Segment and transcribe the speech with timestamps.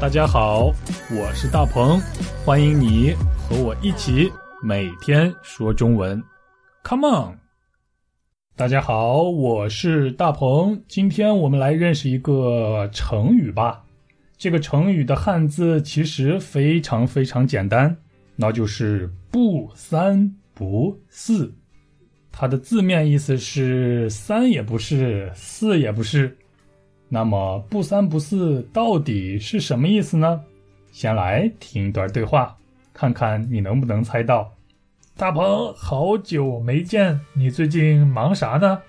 [0.00, 0.72] 大家好，
[1.10, 2.00] 我是大鹏，
[2.44, 4.30] 欢迎你和我一起
[4.62, 6.22] 每天说中文
[6.84, 7.38] ，Come on！
[8.54, 13.84] 大家好，我是大鹏，今天我们来认识一个成语吧。
[14.36, 17.94] 这个成语的汉字其实非常非常简单，
[18.36, 21.52] 那就是“不三不四”。
[22.30, 26.38] 它的字面意思是三也不是，四也不是。
[27.08, 30.40] 那么“不三不四”到底是什么意思呢？
[30.92, 32.56] 先来听一段对话，
[32.92, 34.50] 看看你能不能猜到。
[35.16, 38.80] 大鹏，好久没见，你最近忙啥呢？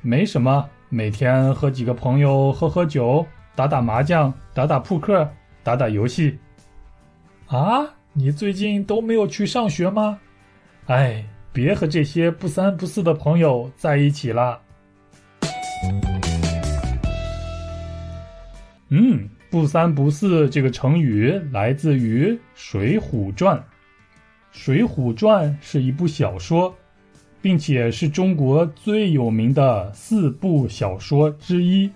[0.00, 5.28] 没什么，每天和几个朋友喝喝酒，打打麻将，打打扑克，
[5.62, 6.38] 打打游戏。
[7.46, 10.18] 啊，你最近都没有去上学吗？
[10.86, 14.60] 哎，别和这些不三不四的朋友在一起了。
[18.90, 23.56] 嗯，不三不四这个成语来自于《水浒传》。
[24.52, 26.72] 《水浒传》是一部小说，
[27.40, 31.90] 并且是中国最有名的四部小说之一。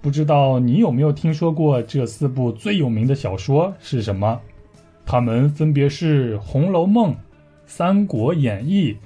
[0.00, 4.40] 不知道你有没有听说过这四部最有名的小说是什么？
[5.06, 7.12] 它们分别是《红楼梦》
[7.66, 8.92] 《三国演义》《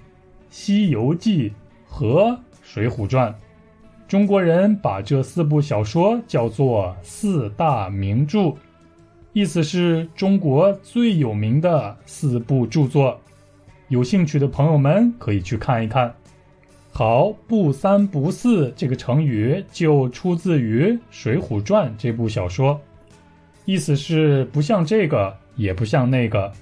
[0.51, 1.51] 西游记》
[1.87, 2.31] 和
[2.63, 3.31] 《水浒传》。
[4.13, 8.55] 中国人把这四部小说叫做四大名著，
[9.33, 13.19] 意思是中国最有名的四部著作。
[13.89, 16.15] 有兴趣的朋友们可以去看一看。
[16.91, 22.79] 好，不三不四这个成语就出自于《水浒传》这部小说，
[23.65, 26.53] 意思是不像这个，也不像那个，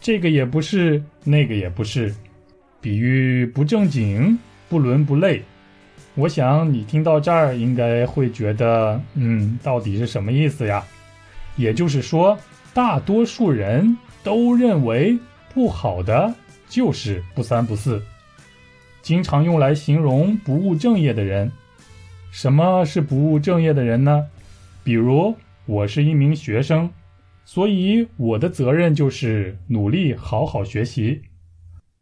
[0.00, 2.14] 这个也不是，那个也不是，
[2.80, 5.42] 比喻不正经，不伦不类。
[6.16, 10.84] 我想你听到这儿应该会觉得，嗯，到底是什么意思呀？
[11.56, 12.38] 也就是说，
[12.74, 15.18] 大多数人都认为
[15.54, 16.32] 不好的
[16.68, 18.02] 就是不三不四，
[19.02, 21.50] 经常用来形容不务正业的人。
[22.30, 24.26] 什么是不务正业的人呢？
[24.84, 25.34] 比如
[25.66, 26.88] 我是一名学生，
[27.44, 31.22] 所以我的责任就是努力好好学习，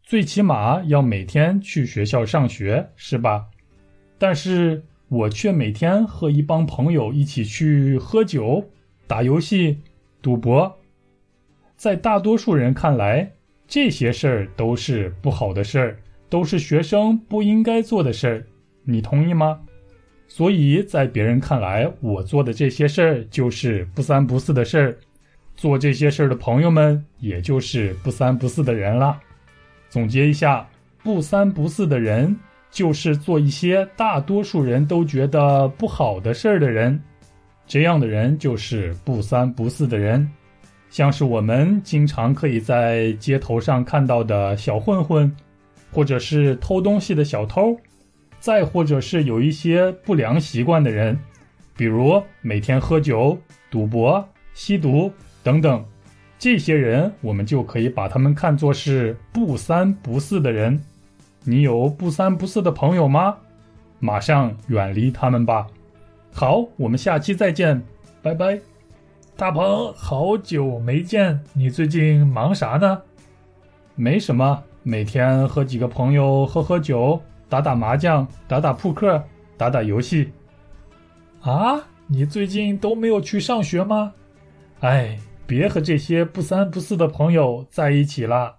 [0.03, 3.47] 最起码要每天去学校上学，是吧？
[4.19, 8.69] 但是我却每天和一帮朋友一起去喝酒、
[9.07, 9.79] 打游戏、
[10.21, 10.79] 赌博，
[11.77, 13.31] 在大多数人看来，
[13.67, 18.47] 这些事儿都是不好的事儿，都是学生不应该做的事儿。
[18.85, 19.61] 你同意吗？
[20.27, 24.99] 所以在别人看来，我做的这些事儿就是不三不四的事儿，
[25.57, 29.19] 做这些事儿的朋友们也就是不三不四的人了。
[29.89, 30.69] 总结一下，
[31.03, 32.37] 不三不四的人。
[32.71, 37.01] 就是做一些大多数人都觉得不好的事儿的人，
[37.67, 40.29] 这样的人就是不三不四的人，
[40.91, 45.35] 像是我们经常可以在街头上看到的小混混，
[45.93, 47.77] 或者是偷东西的小偷，
[48.39, 51.19] 再或者是有一些不良习惯的人，
[51.77, 53.37] 比如每天喝酒、
[53.71, 55.11] 赌博、吸毒
[55.43, 55.85] 等等，
[56.39, 60.81] 这些人我们就可以把他们看作是不三不四的人。
[61.45, 63.37] 你有不三不四的朋友吗？
[64.01, 65.67] 马上远离他们吧。
[66.33, 67.83] 好，我们下期再见，
[68.23, 68.61] 拜拜。
[69.37, 73.03] 大鹏，好久没见，你最近忙啥呢？
[73.95, 79.23] 没什么，每天和几个朋友喝喝酒，打打麻将，打打扑克，
[79.57, 80.33] 打打游戏。
[81.41, 84.13] 啊，你最近都没有去上学吗？
[84.81, 88.58] 哎，别和这些不三不四的朋友在一起了。